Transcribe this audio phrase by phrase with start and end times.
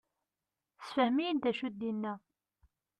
[0.81, 2.13] Sefhem-iyi-d d acu i d-inna.